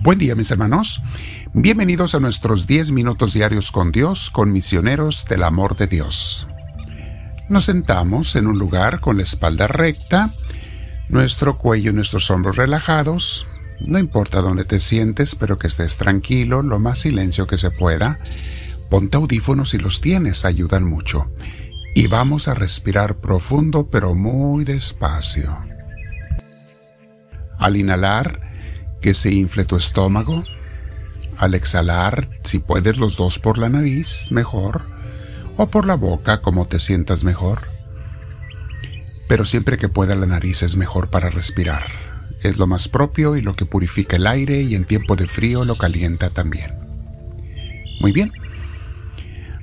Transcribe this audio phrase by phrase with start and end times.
[0.00, 1.02] Buen día mis hermanos,
[1.52, 6.46] bienvenidos a nuestros 10 minutos diarios con Dios, con misioneros del amor de Dios.
[7.48, 10.34] Nos sentamos en un lugar con la espalda recta,
[11.08, 13.48] nuestro cuello y nuestros hombros relajados,
[13.80, 18.20] no importa dónde te sientes, pero que estés tranquilo, lo más silencio que se pueda.
[18.90, 21.32] Ponte audífonos si los tienes, ayudan mucho.
[21.96, 25.58] Y vamos a respirar profundo pero muy despacio.
[27.58, 28.47] Al inhalar,
[29.00, 30.44] que se infle tu estómago.
[31.36, 34.82] Al exhalar, si puedes los dos por la nariz, mejor.
[35.56, 37.68] O por la boca, como te sientas mejor.
[39.28, 42.08] Pero siempre que pueda la nariz es mejor para respirar
[42.42, 45.64] es lo más propio y lo que purifica el aire y en tiempo de frío
[45.64, 46.72] lo calienta también.
[48.00, 48.32] Muy bien.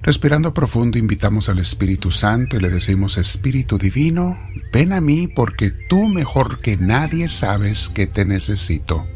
[0.02, 4.38] Respirando profundo invitamos al Espíritu Santo y le decimos Espíritu Divino,
[4.72, 9.08] ven a mí porque tú mejor que nadie sabes que te necesito.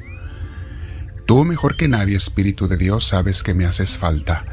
[1.30, 4.46] Tú mejor que nadie, Espíritu de Dios, sabes que me haces falta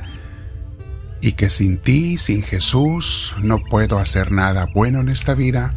[1.22, 5.72] y que sin ti, sin Jesús, no puedo hacer nada bueno en esta vida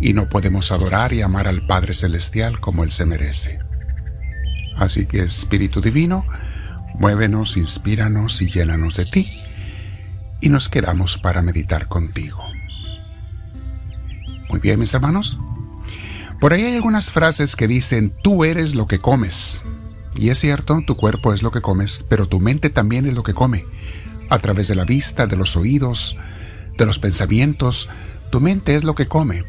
[0.00, 3.58] y no podemos adorar y amar al Padre Celestial como Él se merece.
[4.76, 6.26] Así que Espíritu Divino,
[6.92, 9.40] muévenos, inspíranos y llénanos de ti,
[10.42, 12.44] y nos quedamos para meditar contigo.
[14.50, 15.38] Muy bien, mis hermanos.
[16.38, 19.64] Por ahí hay algunas frases que dicen, tú eres lo que comes.
[20.18, 23.22] Y es cierto, tu cuerpo es lo que comes, pero tu mente también es lo
[23.22, 23.64] que come.
[24.28, 26.16] A través de la vista, de los oídos,
[26.78, 27.88] de los pensamientos,
[28.30, 29.44] tu mente es lo que come.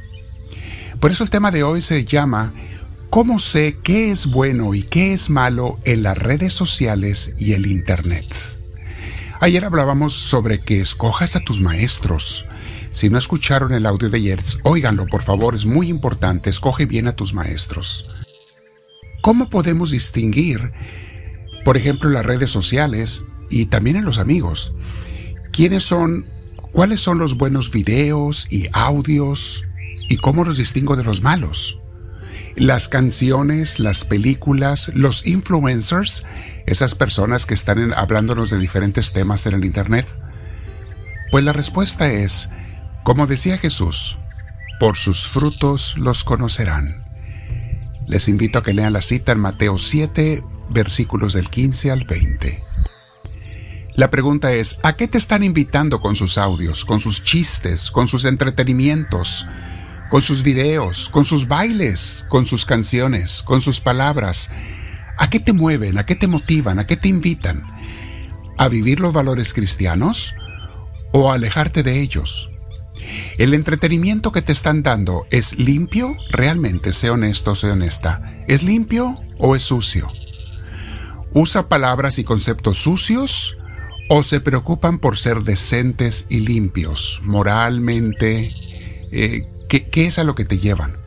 [1.00, 2.54] Por eso el tema de hoy se llama
[3.10, 7.68] ¿Cómo sé qué es bueno y qué es malo en las redes sociales y el
[7.68, 8.26] Internet?
[9.40, 12.46] Ayer hablábamos sobre que escojas a tus maestros.
[12.92, 17.08] Si no escucharon el audio de ayer, óiganlo por favor, es muy importante, escoge bien
[17.08, 18.06] a tus maestros.
[19.26, 20.72] ¿Cómo podemos distinguir,
[21.64, 24.76] por ejemplo, las redes sociales y también en los amigos,
[25.52, 26.26] quiénes son,
[26.72, 29.66] cuáles son los buenos videos y audios
[30.08, 31.80] ¿Y cómo los distingo de los malos?
[32.56, 36.24] Las canciones, las películas, los influencers,
[36.68, 40.06] esas personas que están hablándonos de diferentes temas en el Internet.
[41.32, 42.50] Pues la respuesta es,
[43.04, 44.20] como decía Jesús,
[44.80, 47.05] por sus frutos los conocerán.
[48.08, 52.60] Les invito a que lean la cita en Mateo 7, versículos del 15 al 20.
[53.96, 58.08] La pregunta es, ¿a qué te están invitando con sus audios, con sus chistes, con
[58.08, 59.48] sus entretenimientos?
[60.10, 64.50] con sus videos, con sus bailes, con sus canciones, con sus palabras.
[65.18, 65.98] ¿A qué te mueven?
[65.98, 66.80] ¿A qué te motivan?
[66.80, 67.64] ¿A qué te invitan?
[68.58, 70.34] ¿A vivir los valores cristianos
[71.12, 72.50] o a alejarte de ellos?
[73.38, 76.16] ¿El entretenimiento que te están dando es limpio?
[76.30, 78.40] Realmente, sé honesto, sé honesta.
[78.48, 80.08] ¿Es limpio o es sucio?
[81.34, 83.58] ¿Usa palabras y conceptos sucios
[84.10, 88.54] o se preocupan por ser decentes y limpios, moralmente,
[89.12, 90.98] eh, ¿Qué, es a lo que te llevan?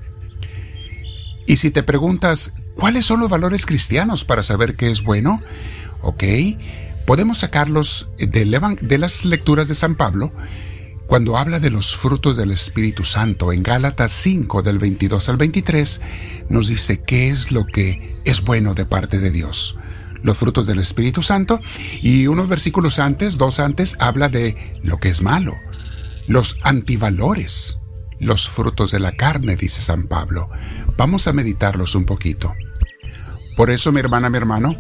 [1.47, 5.41] Y si te preguntas, ¿cuáles son los valores cristianos para saber qué es bueno?
[6.03, 6.25] Ok,
[7.07, 8.45] podemos sacarlos de,
[8.81, 10.33] de las lecturas de San Pablo
[11.09, 13.53] cuando habla de los frutos del Espíritu Santo.
[13.53, 16.01] En Gálatas 5 del 22 al 23
[16.51, 19.77] nos dice qué es lo que es bueno de parte de Dios.
[20.23, 21.61] Los frutos del Espíritu Santo
[22.03, 25.55] y unos versículos antes, dos antes, habla de lo que es malo,
[26.29, 27.79] los antivalores
[28.21, 30.51] los frutos de la carne, dice San Pablo.
[30.97, 32.53] Vamos a meditarlos un poquito.
[33.57, 34.75] Por eso, mi hermana, mi hermano,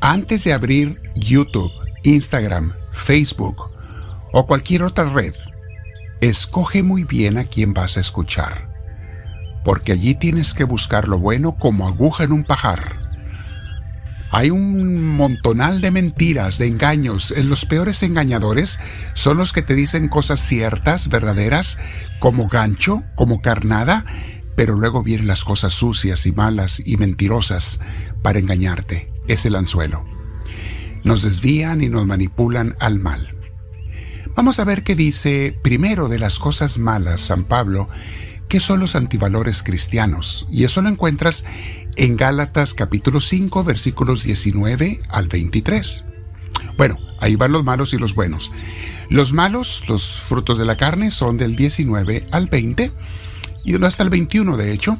[0.00, 1.72] antes de abrir YouTube,
[2.04, 3.70] Instagram, Facebook
[4.32, 5.34] o cualquier otra red,
[6.20, 8.68] escoge muy bien a quién vas a escuchar,
[9.64, 13.06] porque allí tienes que buscar lo bueno como aguja en un pajar
[14.30, 17.32] hay un montonal de mentiras, de engaños.
[17.36, 18.78] Los peores engañadores
[19.14, 21.78] son los que te dicen cosas ciertas, verdaderas,
[22.18, 24.04] como gancho, como carnada,
[24.56, 27.80] pero luego vienen las cosas sucias y malas y mentirosas
[28.22, 29.12] para engañarte.
[29.28, 30.04] Es el anzuelo.
[31.04, 33.35] Nos desvían y nos manipulan al mal.
[34.36, 37.88] Vamos a ver qué dice primero de las cosas malas San Pablo,
[38.50, 41.46] que son los antivalores cristianos, y eso lo encuentras
[41.96, 46.04] en Gálatas capítulo 5 versículos 19 al 23.
[46.76, 48.52] Bueno, ahí van los malos y los buenos.
[49.08, 52.92] Los malos, los frutos de la carne, son del 19 al 20
[53.64, 54.98] y uno hasta el 21 de hecho.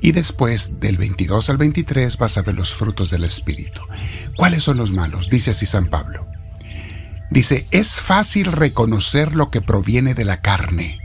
[0.00, 3.80] Y después del 22 al 23 vas a ver los frutos del Espíritu.
[4.36, 5.30] ¿Cuáles son los malos?
[5.30, 6.26] Dice así San Pablo.
[7.30, 10.98] Dice, es fácil reconocer lo que proviene de la carne.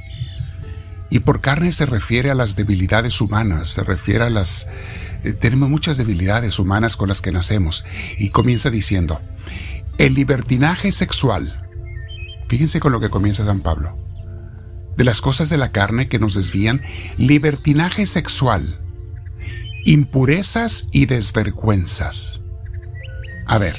[1.09, 4.67] Y por carne se refiere a las debilidades humanas, se refiere a las
[5.23, 7.85] eh, tenemos muchas debilidades humanas con las que nacemos.
[8.17, 9.19] Y comienza diciendo,
[9.97, 11.67] el libertinaje sexual.
[12.47, 13.95] Fíjense con lo que comienza San Pablo.
[14.97, 16.81] De las cosas de la carne que nos desvían,
[17.17, 18.79] libertinaje sexual,
[19.85, 22.41] impurezas y desvergüenzas.
[23.47, 23.77] A ver,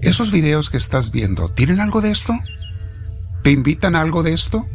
[0.00, 2.38] ¿esos videos que estás viendo tienen algo de esto?
[3.42, 4.66] ¿Te invitan a algo de esto?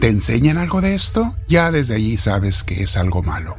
[0.00, 1.36] ¿Te enseñan algo de esto?
[1.48, 3.56] Ya desde allí sabes que es algo malo.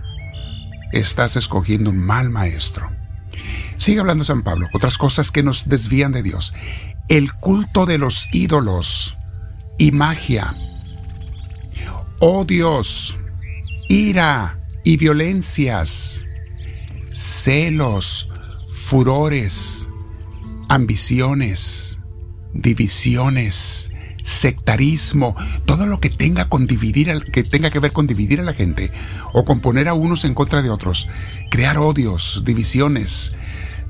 [0.92, 2.90] Estás escogiendo un mal maestro.
[3.78, 6.54] Sigue hablando San Pablo, otras cosas que nos desvían de Dios.
[7.08, 9.18] El culto de los ídolos
[9.78, 10.54] y magia.
[12.20, 13.18] Odios,
[13.88, 16.26] ira y violencias.
[17.12, 18.30] Celos,
[18.70, 19.88] furores,
[20.72, 22.00] ambiciones
[22.54, 23.92] divisiones,
[24.24, 25.36] sectarismo,
[25.66, 28.92] todo lo que tenga con dividir que tenga que ver con dividir a la gente
[29.34, 31.10] o con poner a unos en contra de otros,
[31.50, 33.34] crear odios, divisiones,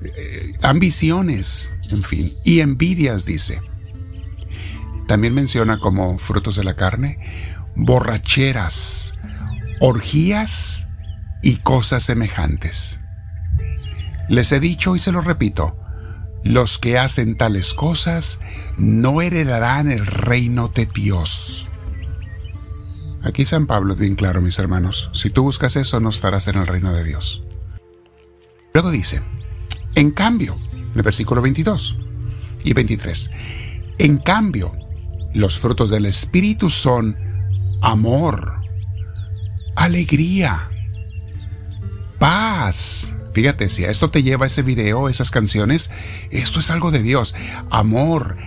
[0.04, 3.62] eh, ambiciones, en fin, y envidias dice.
[5.08, 7.20] También menciona como frutos de la carne
[7.76, 9.14] borracheras,
[9.80, 10.88] orgías
[11.44, 13.00] y cosas semejantes.
[14.30, 15.81] Les he dicho y se lo repito,
[16.44, 18.40] los que hacen tales cosas
[18.78, 21.70] no heredarán el reino de Dios.
[23.24, 25.12] Aquí San Pablo es bien claro, mis hermanos.
[25.14, 27.44] Si tú buscas eso, no estarás en el reino de Dios.
[28.74, 29.22] Luego dice,
[29.96, 31.98] en cambio, en el versículo 22
[32.64, 33.32] y 23,
[34.00, 34.74] en cambio,
[35.34, 37.16] los frutos del Espíritu son
[37.82, 38.62] amor,
[39.76, 40.70] alegría,
[42.18, 45.90] paz, Fíjate, si a esto te lleva ese video, esas canciones,
[46.32, 47.34] esto es algo de Dios.
[47.70, 48.38] Amor,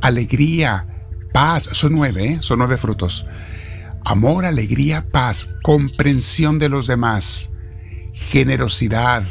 [0.00, 0.86] alegría,
[1.32, 1.68] paz.
[1.72, 2.38] Son nueve, ¿eh?
[2.40, 3.26] son nueve frutos.
[4.04, 7.50] Amor, alegría, paz, comprensión de los demás,
[8.12, 9.24] generosidad,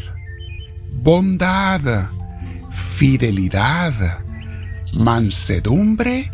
[1.03, 2.09] bondad,
[2.71, 4.19] fidelidad,
[4.93, 6.31] mansedumbre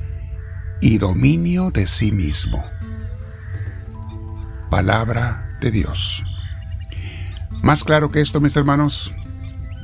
[0.79, 2.63] y dominio de sí mismo.
[4.69, 6.23] Palabra de Dios.
[7.61, 9.13] Más claro que esto, mis hermanos,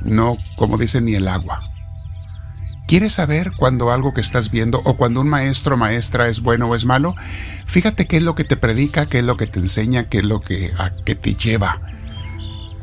[0.02, 1.60] no como dicen ni el agua.
[2.86, 6.68] ¿Quieres saber cuando algo que estás viendo o cuando un maestro o maestra es bueno
[6.68, 7.16] o es malo?
[7.66, 10.24] Fíjate qué es lo que te predica, qué es lo que te enseña, qué es
[10.24, 10.72] lo que,
[11.04, 11.80] que te lleva.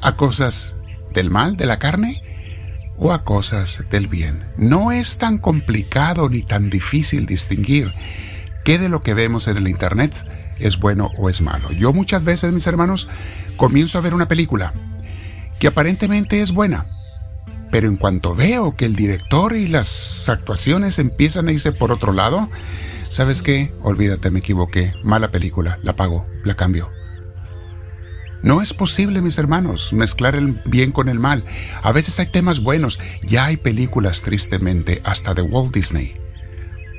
[0.02, 0.76] ¿A cosas
[1.14, 2.22] del mal, de la carne?
[2.98, 4.46] ¿O a cosas del bien?
[4.58, 7.94] No es tan complicado ni tan difícil distinguir
[8.66, 10.14] qué de lo que vemos en el Internet
[10.68, 11.72] es bueno o es malo.
[11.72, 13.10] Yo muchas veces, mis hermanos,
[13.58, 14.74] comienzo a ver una película
[15.60, 16.86] que aparentemente es buena,
[17.72, 22.14] pero en cuanto veo que el director y las actuaciones empiezan a irse por otro
[22.14, 22.50] lado,
[23.10, 23.74] ¿sabes qué?
[23.82, 24.94] Olvídate, me equivoqué.
[25.04, 26.90] Mala película, la pago, la cambio.
[28.44, 31.46] No es posible, mis hermanos, mezclar el bien con el mal.
[31.82, 33.00] A veces hay temas buenos.
[33.24, 36.18] Ya hay películas, tristemente, hasta de Walt Disney,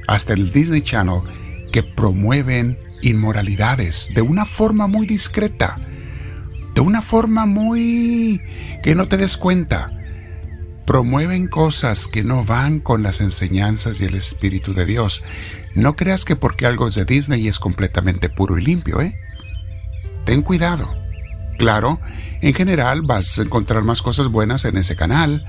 [0.09, 1.21] hasta el Disney Channel,
[1.75, 5.75] que promueven inmoralidades de una forma muy discreta,
[6.73, 8.41] de una forma muy
[8.85, 9.91] que no te des cuenta.
[10.87, 15.25] Promueven cosas que no van con las enseñanzas y el Espíritu de Dios.
[15.75, 19.19] No creas que porque algo es de Disney es completamente puro y limpio, ¿eh?
[20.25, 20.95] Ten cuidado.
[21.59, 21.99] Claro,
[22.41, 25.45] en general vas a encontrar más cosas buenas en ese canal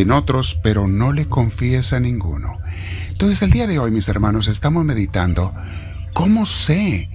[0.00, 2.58] en otros, pero no le confíes a ninguno.
[3.10, 5.54] Entonces el día de hoy, mis hermanos, estamos meditando
[6.12, 7.08] cómo sé,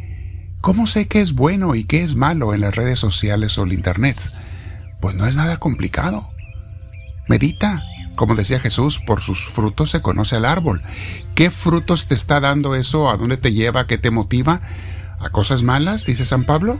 [0.61, 3.73] cómo sé qué es bueno y qué es malo en las redes sociales o el
[3.73, 4.31] Internet.
[4.99, 6.29] Pues no es nada complicado.
[7.27, 7.83] Medita.
[8.15, 10.81] Como decía Jesús, por sus frutos se conoce al árbol.
[11.33, 13.09] ¿Qué frutos te está dando eso?
[13.09, 13.87] ¿A dónde te lleva?
[13.87, 14.61] ¿Qué te motiva?
[15.19, 16.05] ¿A cosas malas?
[16.05, 16.79] Dice San Pablo.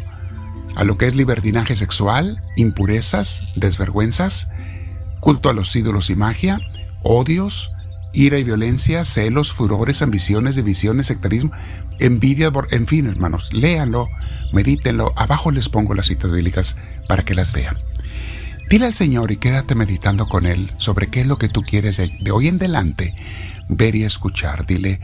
[0.76, 4.50] ¿A lo que es libertinaje sexual, impurezas, desvergüenzas,
[5.22, 6.60] culto a los ídolos y magia,
[7.04, 7.72] odios,
[8.12, 11.52] ira y violencia, celos, furores, ambiciones, divisiones, sectarismo,
[12.00, 14.10] envidia, en fin, hermanos, léanlo,
[14.52, 16.76] medítenlo, abajo les pongo las citas bíblicas
[17.08, 17.78] para que las vean.
[18.70, 21.98] Dile al Señor y quédate meditando con Él sobre qué es lo que tú quieres
[21.98, 23.16] de, de hoy en adelante
[23.70, 24.66] ver y escuchar.
[24.66, 25.00] Dile,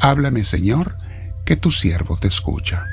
[0.00, 0.96] háblame Señor,
[1.44, 2.86] que tu siervo te escucha.